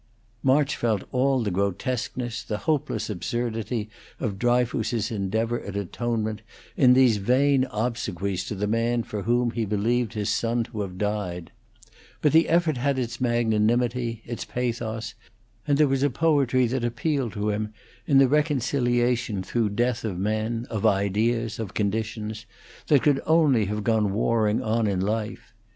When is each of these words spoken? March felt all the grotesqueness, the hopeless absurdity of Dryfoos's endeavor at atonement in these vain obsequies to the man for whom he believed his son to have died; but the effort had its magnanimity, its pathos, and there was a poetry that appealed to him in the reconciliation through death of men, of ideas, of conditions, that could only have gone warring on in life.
March 0.41 0.75
felt 0.75 1.03
all 1.11 1.43
the 1.43 1.51
grotesqueness, 1.51 2.41
the 2.41 2.57
hopeless 2.65 3.07
absurdity 3.07 3.87
of 4.19 4.39
Dryfoos's 4.39 5.11
endeavor 5.11 5.61
at 5.61 5.75
atonement 5.75 6.41
in 6.75 6.93
these 6.93 7.17
vain 7.17 7.67
obsequies 7.69 8.43
to 8.47 8.55
the 8.55 8.65
man 8.65 9.03
for 9.03 9.21
whom 9.21 9.51
he 9.51 9.63
believed 9.63 10.13
his 10.13 10.31
son 10.31 10.63
to 10.63 10.81
have 10.81 10.97
died; 10.97 11.51
but 12.19 12.31
the 12.31 12.49
effort 12.49 12.77
had 12.77 12.97
its 12.97 13.21
magnanimity, 13.21 14.23
its 14.25 14.43
pathos, 14.43 15.13
and 15.67 15.77
there 15.77 15.87
was 15.87 16.01
a 16.01 16.09
poetry 16.09 16.65
that 16.65 16.83
appealed 16.83 17.33
to 17.33 17.51
him 17.51 17.71
in 18.07 18.17
the 18.17 18.27
reconciliation 18.27 19.43
through 19.43 19.69
death 19.69 20.03
of 20.03 20.17
men, 20.17 20.65
of 20.71 20.83
ideas, 20.83 21.59
of 21.59 21.75
conditions, 21.75 22.47
that 22.87 23.03
could 23.03 23.21
only 23.27 23.65
have 23.65 23.83
gone 23.83 24.11
warring 24.13 24.63
on 24.63 24.87
in 24.87 24.99
life. 24.99 25.53